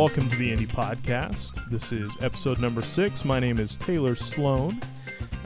[0.00, 1.62] Welcome to the Indy Podcast.
[1.68, 3.22] This is episode number six.
[3.22, 4.80] My name is Taylor Sloan.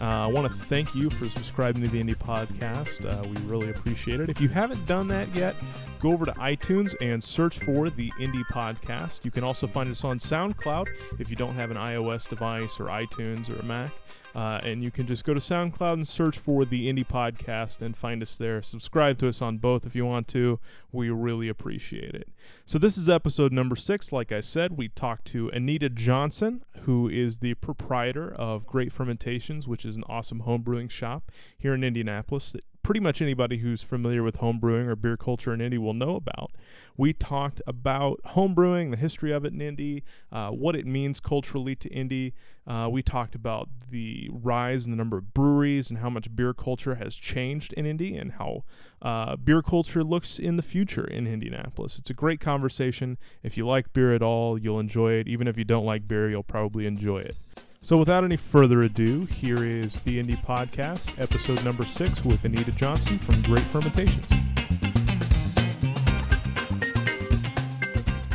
[0.00, 3.04] Uh, I want to thank you for subscribing to the Indy Podcast.
[3.04, 4.30] Uh, we really appreciate it.
[4.30, 5.56] If you haven't done that yet,
[6.04, 9.24] go over to iTunes and search for the Indy Podcast.
[9.24, 10.86] You can also find us on SoundCloud
[11.18, 13.90] if you don't have an iOS device or iTunes or a Mac.
[14.34, 17.96] Uh, and you can just go to SoundCloud and search for the Indy Podcast and
[17.96, 18.60] find us there.
[18.60, 20.60] Subscribe to us on both if you want to.
[20.92, 22.28] We really appreciate it.
[22.66, 24.12] So, this is episode number six.
[24.12, 29.66] Like I said, we talked to Anita Johnson, who is the proprietor of Great Fermentations,
[29.68, 34.22] which is an awesome homebrewing shop here in Indianapolis that pretty much anybody who's familiar
[34.22, 36.52] with homebrewing or beer culture in Indy will know about.
[36.96, 41.74] We talked about homebrewing, the history of it in Indy, uh, what it means culturally
[41.76, 42.34] to Indy.
[42.66, 46.52] Uh, we talked about the rise in the number of breweries and how much beer
[46.52, 48.64] culture has changed in Indy and how
[49.02, 51.98] uh, beer culture looks in the future in Indianapolis.
[51.98, 53.16] It's a great conversation.
[53.42, 55.26] If you like beer at all, you'll enjoy it.
[55.26, 57.36] Even if you don't like beer, you'll probably enjoy it.
[57.84, 62.72] So, without any further ado, here is the Indy Podcast, episode number six, with Anita
[62.72, 64.26] Johnson from Great Fermentations.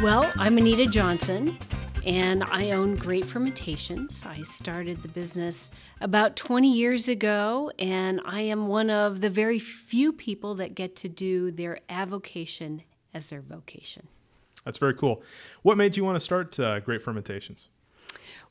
[0.04, 1.58] Well, I'm Anita Johnson,
[2.06, 4.24] and I own Great Fermentations.
[4.24, 9.58] I started the business about 20 years ago, and I am one of the very
[9.58, 12.84] few people that get to do their avocation
[13.16, 14.10] as their vocation.
[14.64, 15.24] That's very cool.
[15.64, 17.70] What made you want to start uh, Great Fermentations?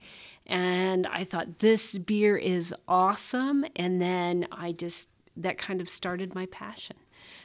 [0.45, 3.65] and I thought this beer is awesome.
[3.75, 6.97] And then I just, that kind of started my passion.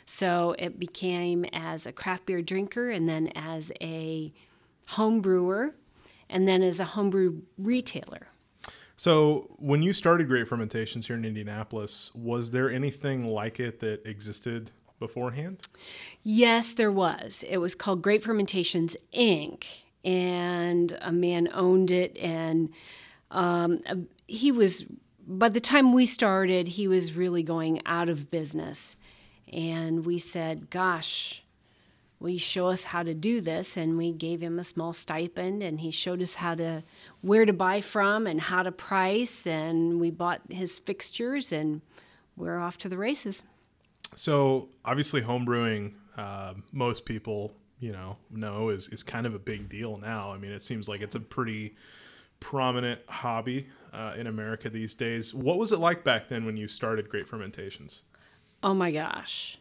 [0.04, 4.34] So it became as a craft beer drinker, and then as a
[4.88, 5.72] home brewer,
[6.28, 8.26] and then as a homebrew retailer.
[8.98, 14.04] So, when you started Great Fermentations here in Indianapolis, was there anything like it that
[14.04, 15.60] existed beforehand?
[16.24, 17.44] Yes, there was.
[17.48, 19.66] It was called Great Fermentations Inc.,
[20.04, 22.70] and a man owned it, and
[23.30, 23.78] um,
[24.26, 24.84] he was.
[25.28, 28.96] By the time we started, he was really going out of business,
[29.52, 31.44] and we said, "Gosh."
[32.20, 33.76] You show us how to do this?
[33.76, 36.82] And we gave him a small stipend, and he showed us how to
[37.20, 39.46] where to buy from and how to price.
[39.46, 41.80] And we bought his fixtures and
[42.36, 43.44] we're off to the races.
[44.14, 49.68] So obviously, homebrewing, uh, most people you know know is is kind of a big
[49.68, 50.32] deal now.
[50.32, 51.76] I mean, it seems like it's a pretty
[52.40, 55.34] prominent hobby uh, in America these days.
[55.34, 58.02] What was it like back then when you started Great Fermentations?
[58.62, 59.58] Oh my gosh.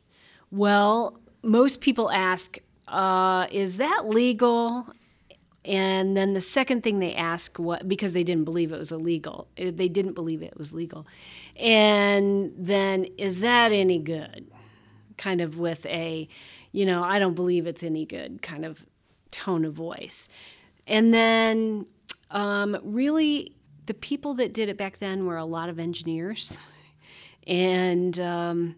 [0.52, 4.88] Well, most people ask, uh, "Is that legal?"
[5.68, 9.48] And then the second thing they ask what because they didn't believe it was illegal.
[9.58, 11.06] Eh, they didn't believe it was legal.
[11.58, 14.50] And then is that any good?
[15.18, 16.30] Kind of with a,
[16.72, 18.86] you know, I don't believe it's any good kind of
[19.32, 20.30] tone of voice.
[20.86, 21.86] And then
[22.32, 23.54] um, really
[23.88, 26.62] the people that did it back then were a lot of engineers
[27.46, 28.76] and um,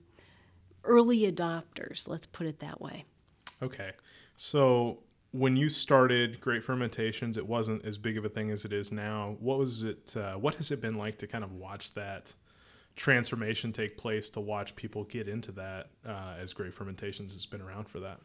[0.84, 3.06] early adopters, let's put it that way.
[3.62, 3.92] Okay.
[4.36, 5.00] So
[5.32, 8.92] when you started Great Fermentations, it wasn't as big of a thing as it is
[8.92, 9.36] now.
[9.40, 10.16] What was it?
[10.16, 12.34] Uh, what has it been like to kind of watch that
[12.96, 14.30] transformation take place?
[14.32, 18.20] To watch people get into that uh, as Great Fermentations has been around for that.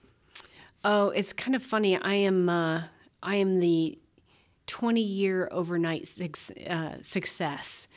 [0.85, 1.97] Oh, it's kind of funny.
[1.97, 2.85] I am uh,
[3.23, 3.99] I am the
[4.67, 6.09] twenty year overnight
[6.71, 7.89] uh, success.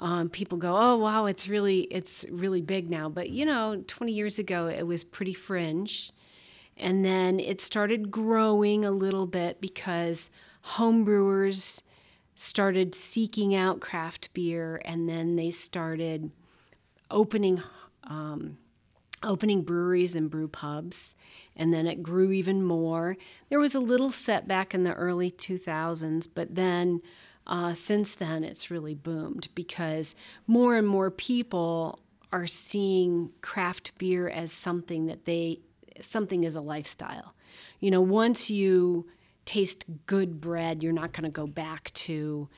[0.00, 3.08] Um, people go, oh wow, it's really it's really big now.
[3.08, 6.12] But you know, twenty years ago, it was pretty fringe
[6.78, 10.30] and then it started growing a little bit because
[10.76, 11.82] homebrewers
[12.36, 16.30] started seeking out craft beer and then they started
[17.10, 17.62] opening
[18.04, 18.56] um,
[19.24, 21.16] opening breweries and brew pubs
[21.56, 23.16] and then it grew even more
[23.48, 27.02] there was a little setback in the early 2000s but then
[27.48, 30.14] uh, since then it's really boomed because
[30.46, 32.00] more and more people
[32.30, 35.60] are seeing craft beer as something that they
[36.00, 37.34] something is a lifestyle.
[37.80, 39.08] You know, once you
[39.44, 42.48] taste good bread, you're not going to go back to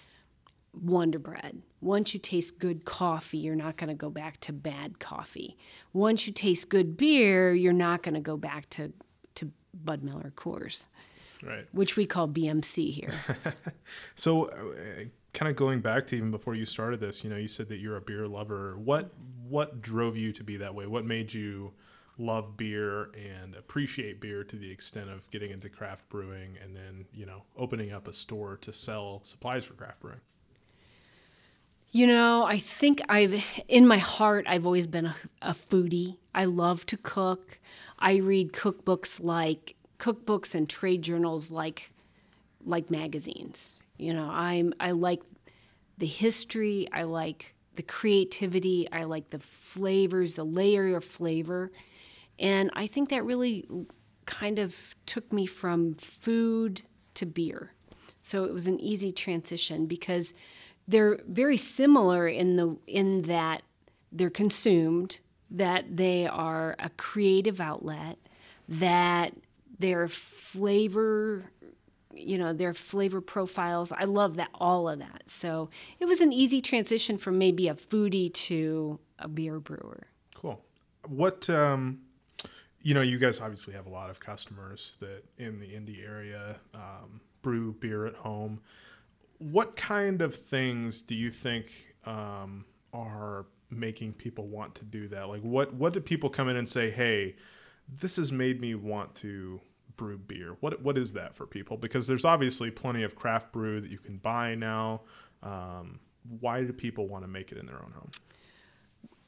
[0.75, 1.63] Wonder Bread.
[1.81, 5.57] Once you taste good coffee, you're not going to go back to bad coffee.
[5.93, 8.93] Once you taste good beer, you're not going to go back to,
[9.37, 10.89] to Bud Miller Coors,
[11.43, 11.67] right?
[11.73, 13.13] Which we call BMC here.
[14.15, 17.49] so, uh, kind of going back to even before you started this, you know, you
[17.49, 18.77] said that you're a beer lover.
[18.77, 19.13] What
[19.49, 20.87] what drove you to be that way?
[20.87, 21.73] What made you
[22.21, 27.07] love beer and appreciate beer to the extent of getting into craft brewing and then,
[27.15, 30.21] you know, opening up a store to sell supplies for craft brewing?
[31.93, 36.19] You know, I think I've, in my heart, I've always been a, a foodie.
[36.33, 37.59] I love to cook.
[37.99, 41.93] I read cookbooks like, cookbooks and trade journals like,
[42.65, 43.79] like magazines.
[43.99, 45.21] You know, I'm, I like
[45.99, 51.71] the history, I like the creativity, I like the flavors, the layer of flavor.
[52.39, 53.67] And I think that really
[54.27, 56.83] kind of took me from food
[57.15, 57.75] to beer.
[58.23, 60.35] So it was an easy transition because
[60.89, 63.63] they're very similar in the in that
[64.13, 65.21] they're consumed,
[65.51, 68.19] that they are a creative outlet,
[68.69, 69.35] that
[69.81, 71.51] their flavor
[72.15, 76.33] you know their flavor profiles i love that all of that so it was an
[76.33, 80.63] easy transition from maybe a foodie to a beer brewer cool
[81.07, 82.01] what um
[82.83, 86.57] you know, you guys obviously have a lot of customers that in the Indy area
[86.75, 88.61] um, brew beer at home.
[89.39, 95.29] What kind of things do you think um, are making people want to do that?
[95.29, 96.91] Like, what what do people come in and say?
[96.91, 97.37] Hey,
[97.89, 99.61] this has made me want to
[99.97, 100.57] brew beer.
[100.61, 101.77] What what is that for people?
[101.77, 105.03] Because there's obviously plenty of craft brew that you can buy now.
[105.43, 106.01] Um,
[106.41, 108.11] why do people want to make it in their own home?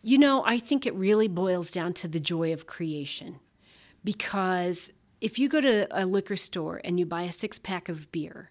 [0.02, 3.38] You know, I think it really boils down to the joy of creation.
[4.04, 8.10] Because if you go to a liquor store and you buy a six pack of
[8.10, 8.50] beer,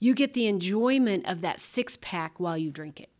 [0.00, 3.10] you get the enjoyment of that six pack while you drink it.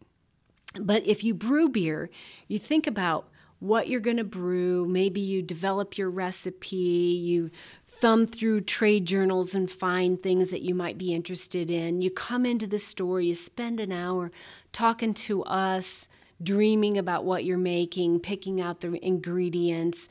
[0.80, 2.10] But if you brew beer,
[2.48, 3.28] you think about
[3.58, 4.86] what you're going to brew.
[4.86, 7.50] Maybe you develop your recipe, you
[7.98, 12.02] thumb through trade journals and find things that you might be interested in.
[12.02, 14.30] You come into the store, you spend an hour
[14.72, 16.08] talking to us
[16.42, 20.08] dreaming about what you're making, picking out the ingredients,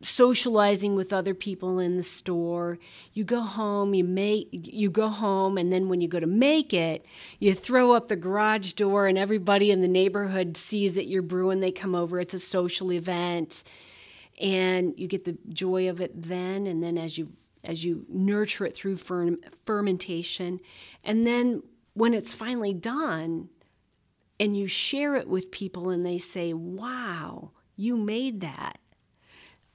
[0.00, 2.78] socializing with other people in the store.
[3.12, 6.74] You go home, you make you go home and then when you go to make
[6.74, 7.04] it,
[7.38, 11.60] you throw up the garage door and everybody in the neighborhood sees that you're brewing,
[11.60, 13.62] they come over, it's a social event.
[14.42, 17.30] And you get the joy of it then and then as you
[17.64, 18.96] as you nurture it through
[19.64, 20.58] fermentation
[21.04, 21.62] and then
[21.94, 23.48] when it's finally done,
[24.40, 28.78] and you share it with people and they say, wow, you made that.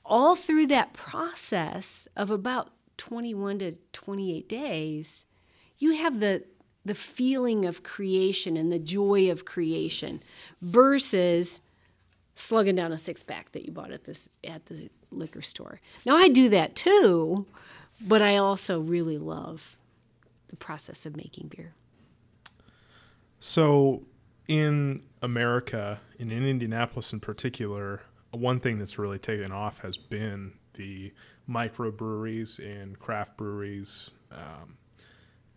[0.04, 5.26] All through that process of about 21 to 28 days,
[5.78, 6.44] you have the,
[6.84, 10.24] the feeling of creation and the joy of creation
[10.62, 11.62] versus
[12.40, 15.80] slugging down a six pack that you bought at this at the liquor store.
[16.06, 17.46] Now I do that too,
[18.00, 19.78] but I also really love
[20.50, 21.74] the process of making beer.
[23.40, 24.04] So
[24.48, 28.02] in America, and in Indianapolis in particular,
[28.32, 31.14] one thing that's really taken off has been the
[31.50, 34.12] microbreweries and craft breweries.
[34.32, 34.78] Um,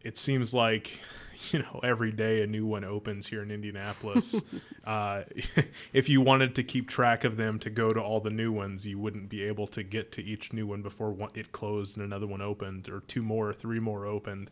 [0.03, 1.01] it seems like
[1.53, 4.41] you know every day a new one opens here in Indianapolis.
[4.85, 5.23] uh,
[5.93, 8.87] if you wanted to keep track of them to go to all the new ones,
[8.87, 12.05] you wouldn't be able to get to each new one before one, it closed and
[12.05, 14.51] another one opened, or two more, or three more opened.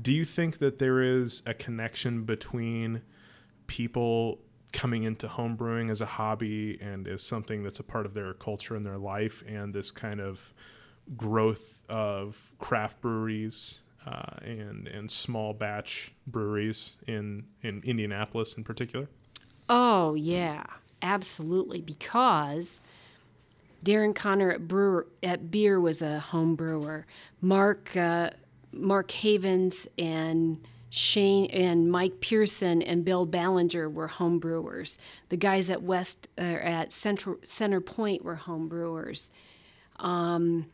[0.00, 3.02] Do you think that there is a connection between
[3.66, 4.40] people
[4.72, 8.74] coming into homebrewing as a hobby and as something that's a part of their culture
[8.74, 10.52] and their life, and this kind of
[11.16, 19.08] growth of craft breweries uh, and and small batch breweries in in Indianapolis in particular?
[19.68, 20.64] Oh yeah,
[21.02, 21.80] absolutely.
[21.80, 22.80] Because
[23.84, 27.06] Darren Connor at brewer at Bier was a home brewer.
[27.40, 28.30] Mark uh,
[28.72, 34.96] Mark Havens and Shane and Mike Pearson and Bill Ballinger were home brewers.
[35.28, 39.30] The guys at West uh, at Central Center Point were home brewers.
[39.98, 40.66] Um,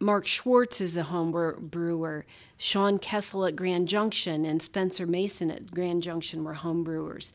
[0.00, 2.24] Mark Schwartz is a home brewer.
[2.56, 7.34] Sean Kessel at Grand Junction and Spencer Mason at Grand Junction were home brewers.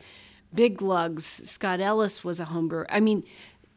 [0.54, 2.88] Big Lugs, Scott Ellis was a home brewer.
[2.90, 3.24] I mean,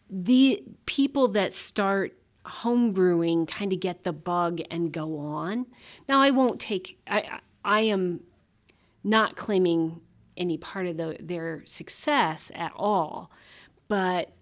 [0.09, 2.16] the people that start
[2.47, 5.66] home brewing kind of get the bug and go on.
[6.09, 8.21] Now, I won't take, I, I am
[9.04, 10.00] not claiming
[10.37, 13.30] any part of the, their success at all,
[13.88, 14.33] but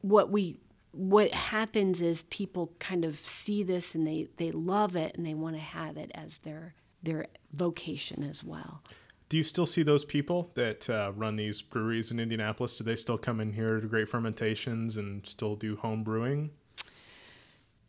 [0.00, 0.58] what we
[0.98, 5.32] what happens is people kind of see this and they, they love it and they
[5.32, 8.82] want to have it as their their vocation as well.
[9.28, 12.74] Do you still see those people that uh, run these breweries in Indianapolis?
[12.74, 16.50] Do they still come in here to great fermentations and still do home brewing?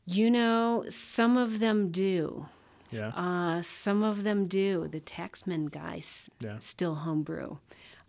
[0.06, 2.46] You know, some of them do.
[2.92, 3.08] Yeah.
[3.08, 4.88] Uh, some of them do.
[4.88, 6.60] The Taxman guys yeah.
[6.60, 7.56] still homebrew.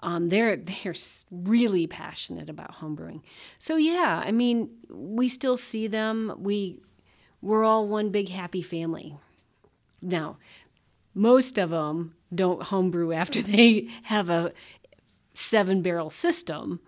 [0.03, 0.95] Um, they're they're
[1.31, 3.23] really passionate about homebrewing.
[3.59, 6.35] So yeah, I mean, we still see them.
[6.39, 6.81] We
[7.43, 9.17] we're all one big happy family.
[10.03, 10.39] Now,
[11.15, 14.53] most of them don't homebrew after they have a
[15.35, 16.81] seven barrel system,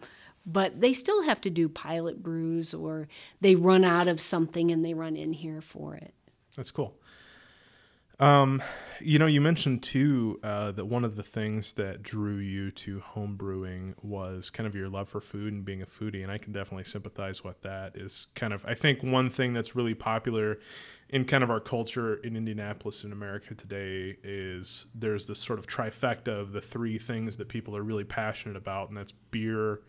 [0.45, 3.09] but they still have to do pilot brews or
[3.41, 6.15] they run out of something and they run in here for it.
[6.57, 6.97] That's cool.
[8.23, 8.63] Um,
[9.01, 13.01] you know, you mentioned too uh, that one of the things that drew you to
[13.01, 16.39] home brewing was kind of your love for food and being a foodie, and I
[16.39, 17.97] can definitely sympathize with that.
[17.97, 20.61] Is kind of I think one thing that's really popular
[21.09, 25.67] in kind of our culture in Indianapolis in America today is there's this sort of
[25.67, 29.81] trifecta of the three things that people are really passionate about, and that's beer,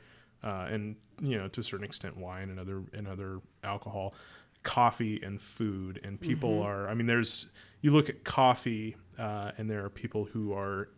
[0.44, 4.16] uh, and you know to a certain extent wine and other and other alcohol,
[4.64, 6.68] coffee and food, and people mm-hmm.
[6.68, 7.48] are I mean there's
[7.82, 10.90] you look at coffee, uh, and there are people who are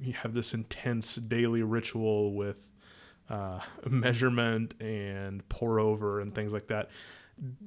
[0.00, 2.56] you have this intense daily ritual with
[3.30, 6.90] uh, measurement and pour over and things like that.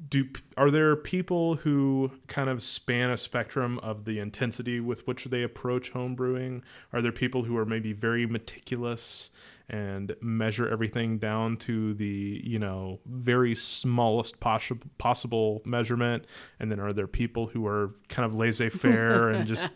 [0.08, 5.26] Do are there people who kind of span a spectrum of the intensity with which
[5.26, 6.64] they approach home brewing?
[6.94, 9.30] Are there people who are maybe very meticulous
[9.70, 16.26] and measure everything down to the you know very smallest possible possible measurement
[16.60, 19.72] and then are there people who are kind of laissez-faire and just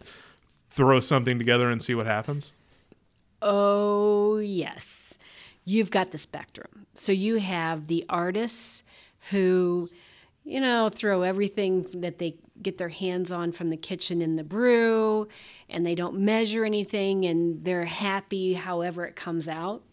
[0.70, 2.54] throw something together and see what happens
[3.42, 5.18] oh yes
[5.66, 8.84] you've got the spectrum so you have the artists
[9.30, 9.90] who
[10.44, 14.44] you know throw everything that they get their hands on from the kitchen in the
[14.44, 15.28] brew
[15.70, 19.84] and they don't measure anything and they're happy however it comes out.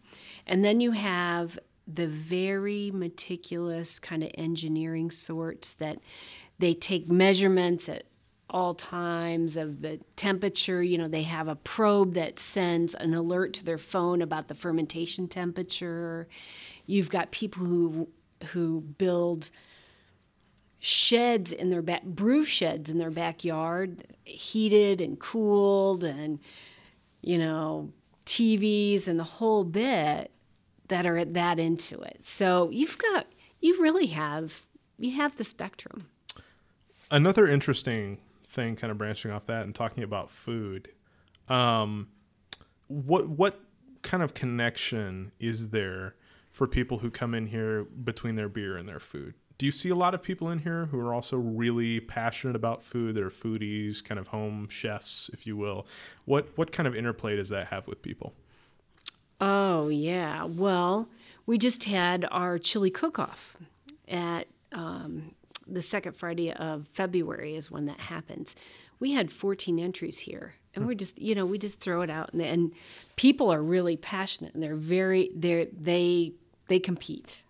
[0.47, 5.99] And then you have the very meticulous kind of engineering sorts that
[6.59, 8.05] they take measurements at
[8.51, 10.83] all times of the temperature.
[10.83, 14.55] You know, they have a probe that sends an alert to their phone about the
[14.55, 16.29] fermentation temperature.
[16.87, 18.09] You've got people who
[18.53, 19.51] who build
[20.79, 26.39] sheds in their back, brew sheds in their backyard, heated and cooled, and
[27.21, 27.93] you know,
[28.27, 30.31] TVs and the whole bit
[30.89, 32.19] that are that into it.
[32.25, 33.27] So you've got,
[33.61, 34.67] you really have,
[34.99, 36.09] you have the spectrum.
[37.11, 38.19] Another interesting
[38.59, 40.91] thing, kind of branching off that and talking about food.
[41.49, 42.09] Um,
[42.87, 43.61] what what
[44.03, 46.15] kind of connection is there
[46.51, 49.35] for people who come in here between their beer and their food?
[49.59, 52.83] do you see a lot of people in here who are also really passionate about
[52.83, 53.17] food?
[53.17, 55.87] They're foodies, kind of home chefs, if you will.
[56.25, 58.35] What what kind of interplay does that have with people?
[59.41, 60.45] Oh yeah.
[60.45, 61.09] Well,
[61.45, 63.57] we just had our chili cook-off
[64.07, 65.35] at um,
[65.69, 68.57] the second Friday of February is when that happens.
[69.01, 72.33] We had 14 entries here, and we're just you know we just throw it out,
[72.33, 72.73] and, and
[73.17, 76.33] people are really passionate, and they're very they they
[76.69, 77.43] they compete.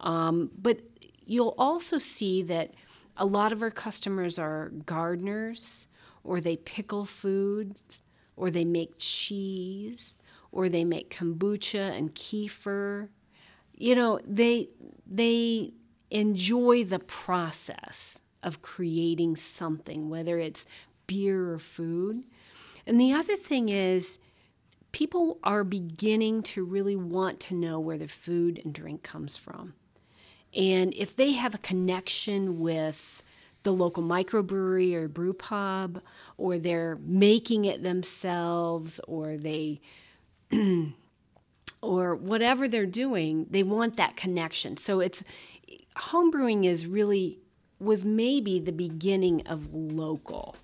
[0.00, 0.80] Um, but
[1.24, 2.74] you'll also see that
[3.16, 5.88] a lot of our customers are gardeners
[6.22, 8.02] or they pickle foods
[8.36, 10.18] or they make cheese
[10.52, 13.08] or they make kombucha and kefir
[13.74, 14.68] you know they
[15.06, 15.72] they
[16.10, 20.66] enjoy the process of creating something whether it's
[21.06, 22.22] beer or food
[22.86, 24.18] and the other thing is
[24.92, 29.74] people are beginning to really want to know where the food and drink comes from
[30.54, 33.22] and if they have a connection with
[33.66, 36.00] the local microbrewery or brew pub,
[36.38, 39.80] or they're making it themselves, or they
[41.82, 44.76] or whatever they're doing, they want that connection.
[44.76, 45.24] So it's
[45.96, 47.38] homebrewing is really
[47.78, 50.56] was maybe the beginning of local.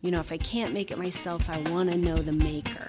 [0.00, 2.88] You know, if I can't make it myself, I want to know the maker.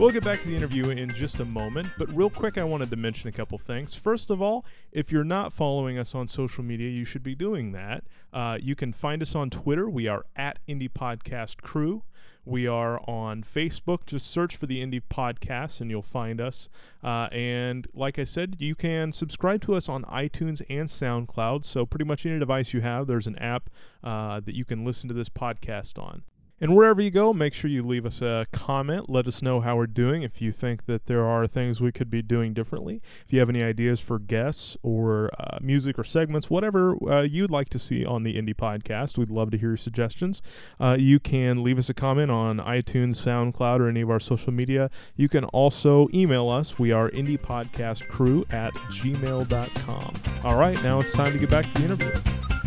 [0.00, 2.88] We'll get back to the interview in just a moment, but real quick, I wanted
[2.88, 3.94] to mention a couple things.
[3.94, 7.72] First of all, if you're not following us on social media, you should be doing
[7.72, 8.04] that.
[8.32, 9.90] Uh, you can find us on Twitter.
[9.90, 12.02] We are at Indy Podcast Crew.
[12.44, 14.06] We are on Facebook.
[14.06, 16.68] Just search for the Indy Podcast and you'll find us.
[17.02, 21.64] Uh, and like I said, you can subscribe to us on iTunes and SoundCloud.
[21.64, 23.68] So, pretty much any device you have, there's an app
[24.02, 26.22] uh, that you can listen to this podcast on.
[26.60, 29.08] And wherever you go, make sure you leave us a comment.
[29.08, 30.22] Let us know how we're doing.
[30.22, 33.48] If you think that there are things we could be doing differently, if you have
[33.48, 38.04] any ideas for guests or uh, music or segments, whatever uh, you'd like to see
[38.04, 40.42] on the Indy Podcast, we'd love to hear your suggestions.
[40.78, 44.52] Uh, you can leave us a comment on iTunes, SoundCloud, or any of our social
[44.52, 44.90] media.
[45.16, 46.78] You can also email us.
[46.78, 50.14] We are indiepodcastcrew at gmail.com.
[50.44, 52.59] All right, now it's time to get back to the interview.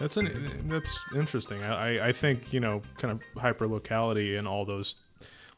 [0.00, 1.62] That's an that's interesting.
[1.62, 4.96] I I think you know kind of hyper locality and all those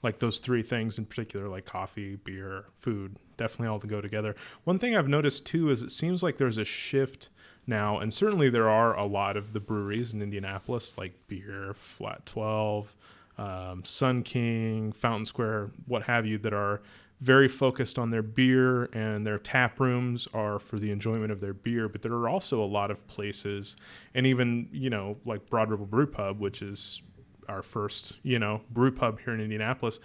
[0.03, 4.35] like those three things in particular, like coffee, beer, food, definitely all to go together.
[4.65, 7.29] One thing I've noticed too is it seems like there's a shift
[7.69, 12.27] now, and certainly there are a lot of the breweries in Indianapolis, like Bier, Flat
[12.27, 12.97] Twelve,
[13.39, 16.83] um, Sun King, Fountain Square, what have you, that are
[17.23, 21.55] very focused on their beer and their tap rooms are for the enjoyment of their
[21.55, 23.76] beer but there are also a lot of places
[24.12, 27.00] and even you know like broad ripple brew pub which is
[27.49, 30.00] our first you know brew pub here in indianapolis.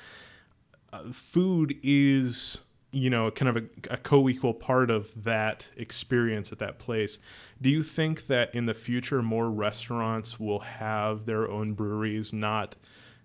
[0.92, 6.60] Uh, food is you know kind of a, a co-equal part of that experience at
[6.60, 7.20] that place.
[7.62, 12.76] Do you think that in the future more restaurants will have their own breweries not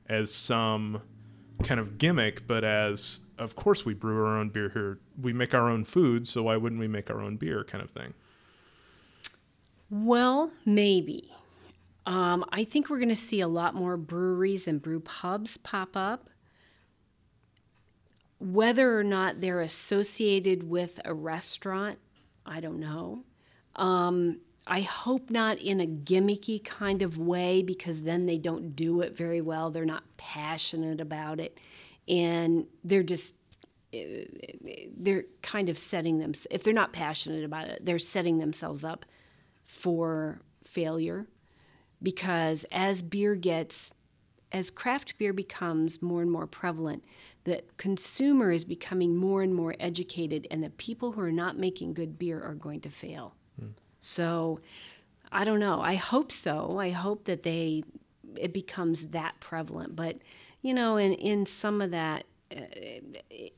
[0.09, 1.03] as some
[1.63, 4.99] kind of gimmick but as of course we brew our own beer here.
[5.21, 7.91] We make our own food, so why wouldn't we make our own beer kind of
[7.91, 8.15] thing?
[9.91, 11.31] Well, maybe.
[12.07, 15.97] Um, I think we're going to see a lot more breweries and brew pubs pop
[15.97, 16.31] up.
[18.39, 21.99] Whether or not they're associated with a restaurant,
[22.45, 23.25] I don't know.
[23.77, 29.01] Um, I hope not in a gimmicky kind of way because then they don't do
[29.01, 29.71] it very well.
[29.71, 31.59] They're not passionate about it
[32.09, 33.37] and they're just
[34.97, 39.05] they're kind of setting them if they're not passionate about it they're setting themselves up
[39.65, 41.27] for failure
[42.03, 43.93] because as beer gets
[44.51, 47.05] as craft beer becomes more and more prevalent
[47.45, 51.93] the consumer is becoming more and more educated and the people who are not making
[51.93, 53.69] good beer are going to fail hmm.
[54.05, 54.59] So
[55.31, 57.83] i don't know i hope so i hope that they
[58.37, 60.17] it becomes that prevalent but
[60.63, 62.61] you know, and in some of that, uh,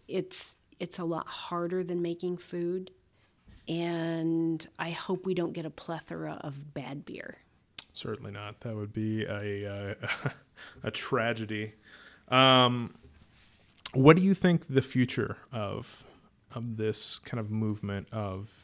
[0.08, 2.90] it's it's a lot harder than making food,
[3.68, 7.36] and I hope we don't get a plethora of bad beer.
[7.92, 8.60] Certainly not.
[8.62, 10.30] That would be a uh,
[10.82, 11.74] a tragedy.
[12.28, 12.94] Um,
[13.92, 16.04] what do you think the future of
[16.54, 18.63] of this kind of movement of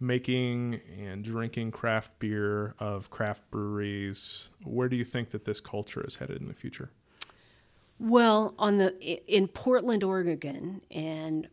[0.00, 4.48] making and drinking craft beer of craft breweries?
[4.64, 6.90] Where do you think that this culture is headed in the future?
[7.98, 11.48] Well, on the in Portland, Oregon, and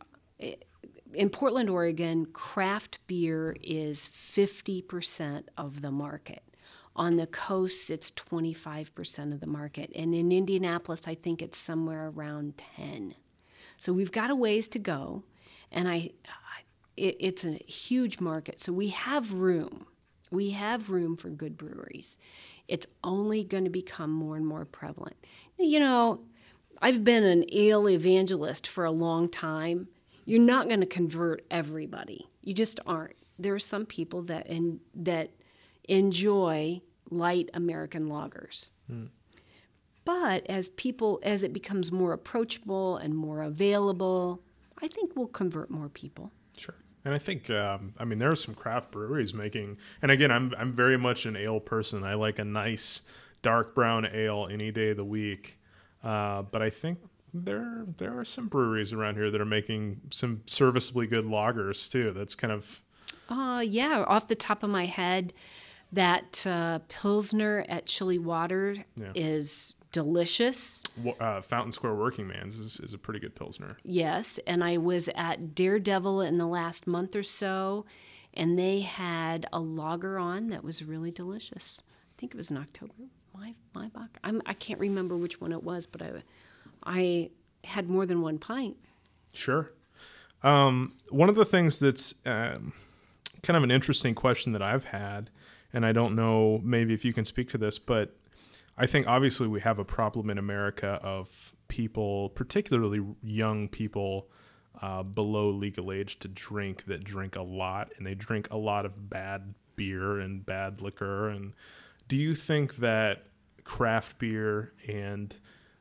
[1.14, 6.42] in Portland, Oregon, craft beer is 50% of the market.
[6.96, 9.92] On the coast, it's 25% of the market.
[9.94, 13.14] And in Indianapolis, I think it's somewhere around 10.
[13.76, 15.22] So we've got a ways to go.
[15.70, 16.10] And I,
[16.98, 18.60] it, it's a huge market.
[18.60, 19.86] So we have room.
[20.30, 22.18] We have room for good breweries.
[22.66, 25.16] It's only going to become more and more prevalent.
[25.58, 26.20] You know,
[26.82, 29.88] I've been an ale evangelist for a long time.
[30.26, 32.28] You're not going to convert everybody.
[32.42, 33.16] You just aren't.
[33.38, 35.30] There are some people that in, that
[35.88, 38.68] enjoy light American lagers.
[38.92, 39.08] Mm.
[40.04, 44.42] But as people as it becomes more approachable and more available,
[44.80, 46.32] I think we'll convert more people.
[47.08, 50.52] And I think, um, I mean, there are some craft breweries making, and again, I'm,
[50.58, 52.04] I'm very much an ale person.
[52.04, 53.00] I like a nice
[53.40, 55.56] dark brown ale any day of the week.
[56.04, 56.98] Uh, but I think
[57.32, 62.12] there there are some breweries around here that are making some serviceably good lagers too.
[62.12, 62.82] That's kind of
[63.30, 65.32] uh yeah, off the top of my head,
[65.90, 69.12] that uh, pilsner at Chilly Water yeah.
[69.14, 70.82] is delicious.
[71.20, 73.78] Uh, Fountain Square Working Man's is, is a pretty good pilsner.
[73.84, 77.86] Yes, and I was at Daredevil in the last month or so,
[78.34, 81.82] and they had a lager on that was really delicious.
[82.16, 82.94] I think it was in October
[83.38, 84.18] my my buck.
[84.24, 86.12] I'm, I can't remember which one it was, but I
[86.84, 87.30] I
[87.64, 88.76] had more than one pint.
[89.32, 89.72] Sure.
[90.42, 92.72] Um, one of the things that's um,
[93.42, 95.30] kind of an interesting question that I've had,
[95.72, 98.14] and I don't know maybe if you can speak to this, but
[98.80, 104.28] I think obviously we have a problem in America of people, particularly young people.
[104.80, 108.86] Uh, below legal age to drink that drink a lot and they drink a lot
[108.86, 111.52] of bad beer and bad liquor and
[112.06, 113.24] do you think that
[113.64, 115.34] craft beer and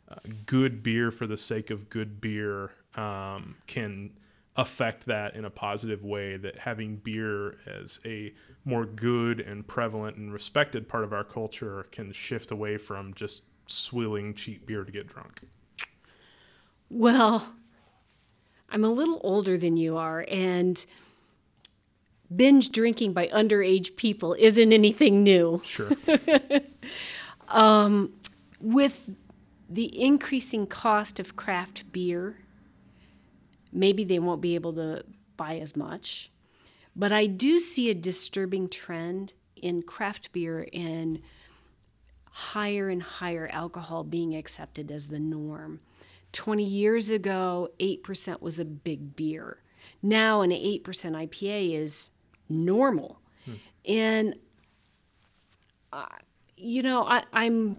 [0.10, 0.16] uh,
[0.48, 4.10] good beer for the sake of good beer um, can
[4.58, 8.34] affect that in a positive way that having beer as a
[8.65, 13.43] more good and prevalent and respected part of our culture can shift away from just
[13.67, 15.41] swilling cheap beer to get drunk.
[16.89, 17.54] Well
[18.70, 20.86] i'm a little older than you are and
[22.36, 25.62] binge drinking by underage people isn't anything new.
[25.63, 25.89] Sure.
[27.50, 28.12] Um,
[28.60, 29.10] with
[29.70, 32.39] the increasing cost of craft beer,
[33.78, 35.04] maybe they won't be able to
[35.38, 36.32] buy as much.
[36.96, 41.22] But I do see a disturbing trend in craft beer and
[42.32, 45.80] higher and higher alcohol being accepted as the norm.
[46.34, 49.60] 20 years ago, 8% was a big beer.
[50.02, 52.12] Now, an 8% IPA is
[52.50, 53.20] normal.
[53.46, 53.54] Hmm.
[53.86, 54.36] And,
[55.94, 56.06] uh,
[56.56, 57.78] you know, I, am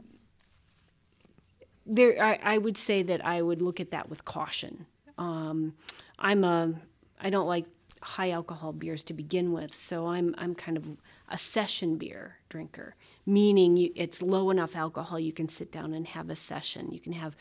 [1.87, 2.23] there.
[2.23, 4.87] I, I, would say that I would look at that with caution.
[5.19, 5.75] Um,
[6.19, 6.75] I'm a,
[7.21, 7.67] I don't like
[8.01, 10.97] high alcohol beers to begin with, so I'm, I'm kind of
[11.29, 12.95] a session beer drinker,
[13.27, 16.93] meaning you, it's low enough alcohol you can sit down and have a session.
[16.93, 17.37] You can have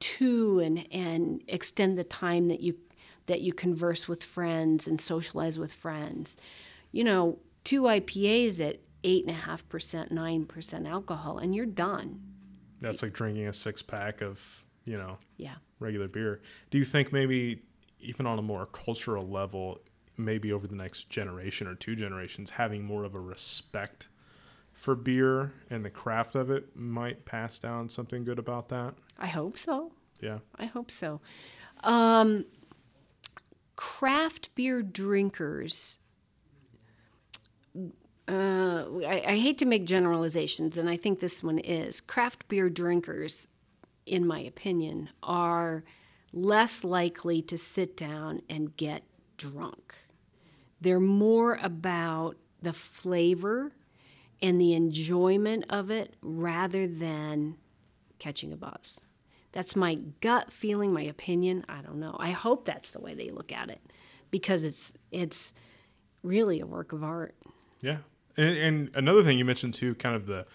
[0.00, 2.76] two and, and extend the time that you
[3.26, 6.36] that you converse with friends and socialize with friends.
[6.92, 11.66] You know, two IPAs at eight and a half percent, nine percent alcohol, and you're
[11.66, 12.20] done.
[12.80, 16.40] That's like drinking a six pack of, you know, yeah, regular beer.
[16.70, 17.62] Do you think maybe
[18.00, 19.80] even on a more cultural level,
[20.16, 24.08] maybe over the next generation or two generations, having more of a respect
[24.72, 28.94] for beer and the craft of it might pass down something good about that?
[29.18, 29.92] I hope so.
[30.20, 30.38] Yeah.
[30.56, 31.20] I hope so.
[31.82, 32.44] Um,
[33.76, 35.98] craft beer drinkers,
[38.28, 42.70] uh, I, I hate to make generalizations, and I think this one is craft beer
[42.70, 43.48] drinkers,
[44.06, 45.84] in my opinion, are
[46.32, 49.02] less likely to sit down and get
[49.36, 49.94] drunk.
[50.80, 53.72] They're more about the flavor
[54.42, 57.56] and the enjoyment of it rather than
[58.18, 59.00] catching a buzz.
[59.52, 61.64] That's my gut feeling, my opinion.
[61.68, 62.16] I don't know.
[62.18, 63.80] I hope that's the way they look at it
[64.30, 65.54] because it's it's
[66.24, 67.36] really a work of art.
[67.80, 67.98] Yeah.
[68.36, 70.46] And, and another thing you mentioned too, kind of the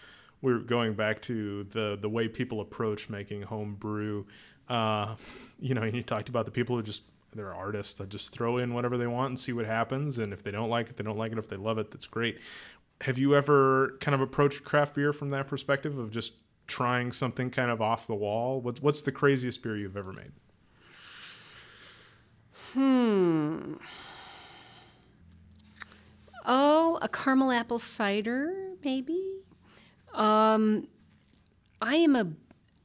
[0.41, 4.27] we're going back to the the way people approach making home brew.
[4.67, 5.15] Uh,
[5.59, 7.03] you know, you talked about the people who just
[7.35, 10.17] they're artists that just throw in whatever they want and see what happens.
[10.17, 11.37] And if they don't like it, they don't like it.
[11.37, 12.39] If they love it, that's great.
[13.01, 16.33] Have you ever kind of approached craft beer from that perspective of just
[16.67, 18.61] trying something kind of off the wall?
[18.61, 20.31] What's what's the craziest beer you've ever made?
[22.73, 23.73] Hmm.
[26.45, 29.39] Oh, a caramel apple cider, maybe.
[30.13, 30.87] Um,
[31.81, 32.27] I am a.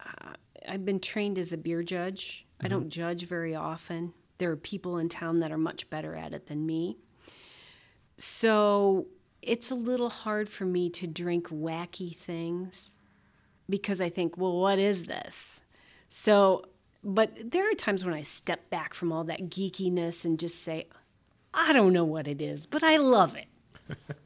[0.00, 2.46] uh, been trained as a beer judge.
[2.56, 2.66] Mm-hmm.
[2.66, 4.12] I don't judge very often.
[4.38, 6.98] There are people in town that are much better at it than me.
[8.18, 9.06] So
[9.42, 12.98] it's a little hard for me to drink wacky things
[13.68, 15.62] because I think, well, what is this?
[16.08, 16.64] So,
[17.02, 20.88] but there are times when I step back from all that geekiness and just say,
[21.52, 23.48] I don't know what it is, but I love it.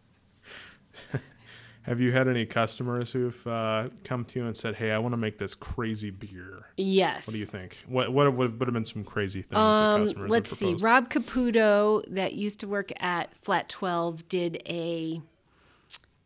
[1.88, 5.14] Have you had any customers who've uh, come to you and said, "Hey, I want
[5.14, 6.66] to make this crazy beer"?
[6.76, 7.26] Yes.
[7.26, 7.78] What do you think?
[7.88, 10.74] What what would, would have been some crazy things um, that customers Let's see.
[10.74, 15.22] Rob Caputo, that used to work at Flat Twelve, did a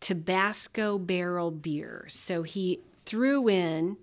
[0.00, 2.06] Tabasco barrel beer.
[2.08, 3.96] So he threw in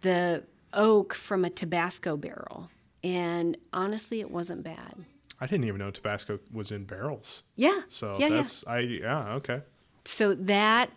[0.00, 2.70] the oak from a Tabasco barrel.
[3.04, 5.04] And honestly, it wasn't bad.
[5.40, 7.44] I didn't even know Tabasco was in barrels.
[7.54, 7.82] Yeah.
[7.90, 8.72] So yeah, that's yeah.
[8.72, 9.62] I yeah, okay.
[10.10, 10.90] So that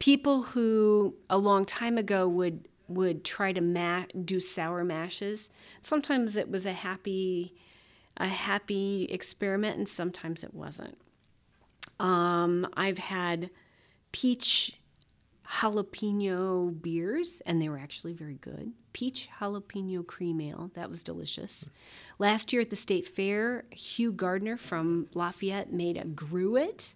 [0.00, 5.50] people who a long time ago would would try to ma- do sour mashes,
[5.82, 7.54] sometimes it was a happy
[8.16, 10.98] a happy experiment and sometimes it wasn't.
[12.00, 13.50] Um, I've had
[14.10, 14.80] peach
[15.48, 18.72] jalapeno beers, and they were actually very good.
[18.92, 21.70] Peach jalapeno cream ale, that was delicious.
[22.18, 26.94] Last year at the state fair, Hugh Gardner from Lafayette made a gruit,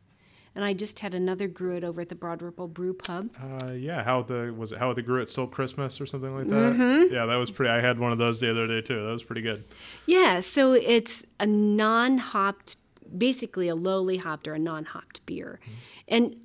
[0.61, 3.31] and I just had another gruit over at the Broad Ripple Brew Pub.
[3.41, 4.79] Uh, yeah, how the was it?
[4.79, 6.75] How the gruit stole Christmas or something like that?
[6.75, 7.15] Mm-hmm.
[7.15, 7.71] Yeah, that was pretty.
[7.71, 9.03] I had one of those the other day too.
[9.07, 9.65] That was pretty good.
[10.05, 12.77] Yeah, so it's a non-hopped,
[13.17, 15.73] basically a lowly hopped or a non-hopped beer, mm-hmm.
[16.09, 16.37] and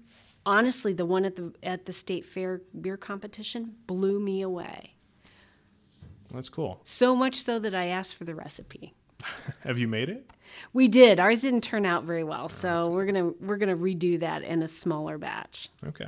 [0.46, 4.94] honestly, the one at the at the state fair beer competition blew me away.
[6.34, 6.80] That's cool.
[6.86, 8.94] So much so that I asked for the recipe.
[9.62, 10.30] Have you made it?
[10.74, 11.20] We did.
[11.20, 14.68] Ours didn't turn out very well, so we're gonna we're gonna redo that in a
[14.68, 15.70] smaller batch.
[15.86, 16.08] Okay.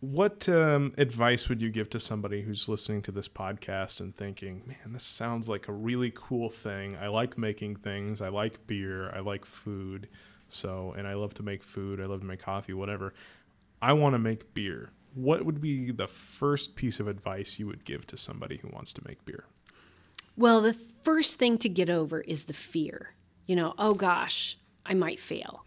[0.00, 4.62] What um, advice would you give to somebody who's listening to this podcast and thinking,
[4.66, 6.96] "Man, this sounds like a really cool thing.
[6.96, 8.20] I like making things.
[8.20, 9.10] I like beer.
[9.10, 10.08] I like food."
[10.48, 13.14] So, and I love to make food, I love to make coffee, whatever.
[13.80, 14.90] I want to make beer.
[15.14, 18.92] What would be the first piece of advice you would give to somebody who wants
[18.94, 19.44] to make beer?
[20.38, 23.14] Well, the first thing to get over is the fear.
[23.46, 25.64] You know, oh gosh, I might fail.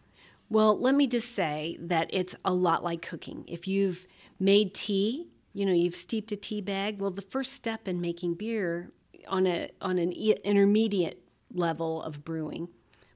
[0.50, 3.46] Well, let me just say that it's a lot like cooking.
[3.48, 4.08] If you've
[4.40, 8.36] made tea, you know, you've steeped a tea bag, well, the first step in making
[8.36, 8.92] beer
[9.28, 11.22] on a on an intermediate
[11.54, 12.70] level of brewing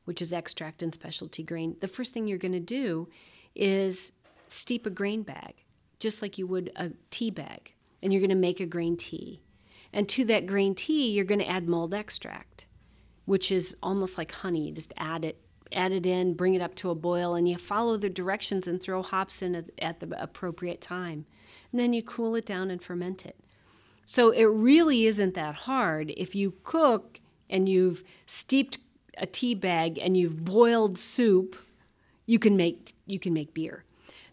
[0.06, 3.10] which is extract and specialty grain, the first thing you're going to do
[3.56, 4.14] is
[4.48, 5.56] steep a grain bag,
[6.00, 9.42] just like you would a tea bag, and you're going to make a grain tea.
[9.96, 12.66] And to that green tea, you're going to add malt extract,
[13.24, 14.68] which is almost like honey.
[14.68, 15.40] You just add it,
[15.72, 18.82] add it in, bring it up to a boil, and you follow the directions and
[18.82, 21.26] throw hops in at, the appropriate time.
[21.72, 23.40] And then you cool it down and ferment it.
[24.06, 26.14] So it really isn't that hard.
[26.18, 28.80] If you cook and you've steeped
[29.18, 31.56] a tea bag and you've boiled soup,
[32.26, 33.86] you can make you can make beer.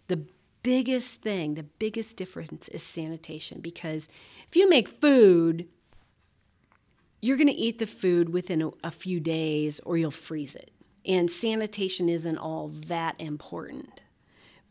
[0.09, 0.25] The
[0.63, 4.09] biggest thing, the biggest difference is sanitation because
[4.49, 5.69] if you make food,
[7.21, 10.71] you're going to eat the food within a, a, few days or you'll freeze it.
[11.05, 14.03] And sanitation isn't all that important.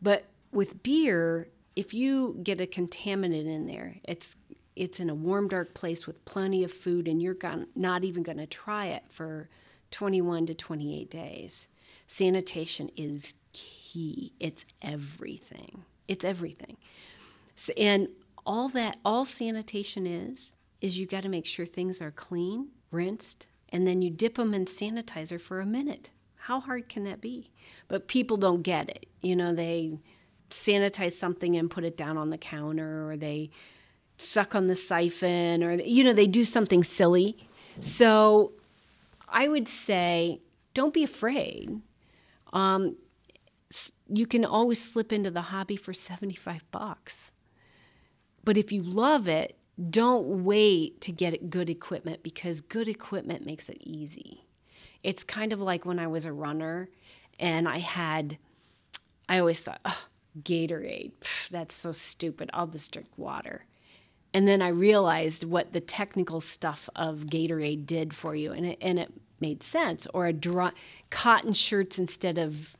[0.00, 4.36] But with beer, if you get a contaminant in there, it's
[4.74, 7.36] it's in a warm dark place with plenty of food and you're
[7.74, 9.50] not even going to try it for
[9.90, 11.68] 21 to 28 days.
[12.06, 13.34] Sanitation is
[13.92, 14.32] key.
[14.40, 15.84] It's everything.
[16.08, 16.76] It's everything.
[17.54, 18.08] So, and
[18.46, 23.46] all that, all sanitation is, is you got to make sure things are clean, rinsed,
[23.68, 26.10] and then you dip them in sanitizer for a minute.
[26.36, 27.50] How hard can that be?
[27.88, 29.06] But people don't get it.
[29.20, 30.00] You know, they
[30.50, 33.50] sanitize something and put it down on the counter, or they
[34.18, 37.48] suck on the siphon, or, you know, they do something silly.
[37.80, 38.52] So
[39.28, 40.40] I would say
[40.74, 41.80] don't be afraid.
[42.52, 42.96] Um,
[44.12, 47.32] you can always slip into the hobby for 75 bucks.
[48.44, 49.56] But if you love it,
[49.90, 54.44] don't wait to get good equipment because good equipment makes it easy.
[55.02, 56.90] It's kind of like when I was a runner
[57.38, 58.36] and I had,
[59.28, 60.06] I always thought, oh,
[60.40, 62.50] Gatorade, Pff, that's so stupid.
[62.52, 63.64] I'll just drink water.
[64.34, 68.78] And then I realized what the technical stuff of Gatorade did for you, and it,
[68.80, 70.06] and it made sense.
[70.14, 70.72] Or a dry,
[71.10, 72.76] cotton shirts instead of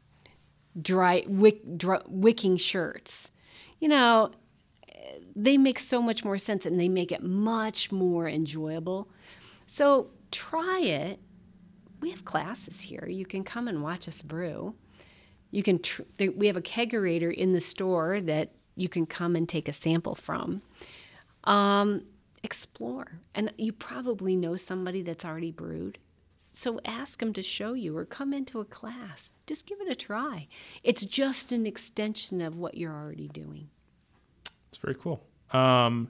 [0.81, 3.31] dry, wick, dry wicking shirts.
[3.81, 4.33] You know,
[5.35, 9.09] they make so much more sense and they make it much more enjoyable.
[9.67, 11.21] So try it.
[12.01, 13.07] We have classes here.
[13.09, 14.75] You can come and watch us brew.
[15.51, 15.81] You can.
[15.81, 19.73] Tr- we have a kegerator in the store that you can come and take a
[19.73, 20.63] sample from.
[21.45, 22.03] Um,
[22.43, 23.21] explore.
[23.35, 25.99] And you probably know somebody that's already brewed.
[26.53, 29.33] So ask them to show you or come into a class.
[29.47, 30.49] Just give it a try.
[30.83, 33.71] It's just an extension of what you're already doing.
[34.69, 35.23] It's very cool.
[35.53, 36.09] Um,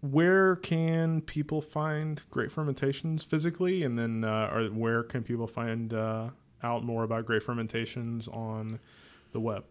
[0.00, 3.82] where can people find great fermentations physically?
[3.82, 6.30] And then, uh, or where can people find uh,
[6.62, 8.80] out more about great fermentations on
[9.32, 9.64] the web?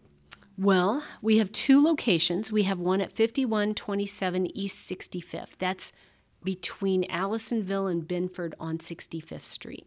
[0.56, 2.52] Well, we have two locations.
[2.52, 5.56] We have one at 5127 East 65th.
[5.58, 5.92] That's
[6.42, 9.86] between Allisonville and Binford on 65th Street.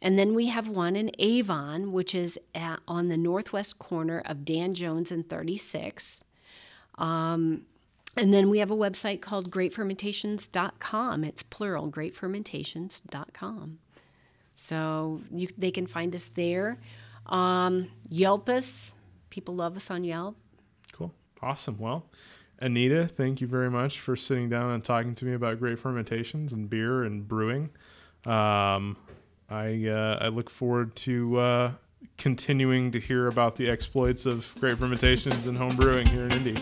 [0.00, 4.44] And then we have one in Avon, which is at, on the northwest corner of
[4.44, 6.24] Dan Jones and 36.
[6.98, 7.62] Um,
[8.16, 11.24] and then we have a website called greatfermentations.com.
[11.24, 13.78] It's plural, greatfermentations.com.
[14.54, 16.78] So you, they can find us there.
[17.26, 18.92] Um, Yelp us,
[19.30, 20.36] people love us on Yelp.
[20.92, 21.12] Cool.
[21.42, 21.78] Awesome.
[21.78, 22.04] Well,
[22.60, 26.52] Anita, thank you very much for sitting down and talking to me about great fermentations
[26.52, 27.70] and beer and brewing.
[28.24, 28.96] Um,
[29.50, 31.72] I uh, I look forward to uh,
[32.16, 36.54] continuing to hear about the exploits of great fermentations and home brewing here in Indy.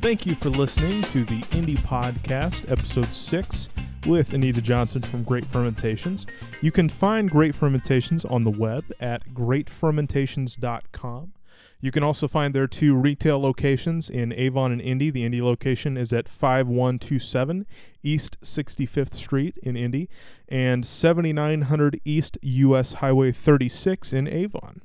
[0.00, 3.68] Thank you for listening to the Indy Podcast, episode six
[4.06, 6.26] with Anita Johnson from Great Fermentations.
[6.60, 11.32] You can find Great Fermentations on the web at greatfermentations.com.
[11.80, 15.10] You can also find their two retail locations in Avon and Indy.
[15.10, 17.66] The Indy location is at 5127
[18.02, 20.08] East 65th Street in Indy
[20.48, 24.80] and 7900 East US Highway 36 in Avon.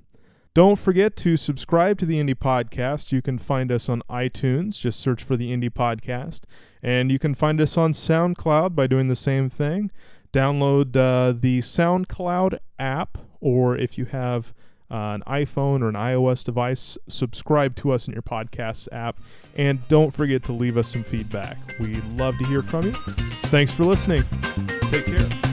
[0.53, 3.13] Don't forget to subscribe to the Indy Podcast.
[3.13, 4.77] You can find us on iTunes.
[4.77, 6.41] Just search for the Indy Podcast.
[6.83, 9.91] And you can find us on SoundCloud by doing the same thing.
[10.33, 14.53] Download uh, the SoundCloud app, or if you have
[14.91, 19.19] an iPhone or an iOS device, subscribe to us in your podcast app.
[19.55, 21.57] And don't forget to leave us some feedback.
[21.79, 22.93] We'd love to hear from you.
[23.45, 24.23] Thanks for listening.
[24.89, 25.50] Take care.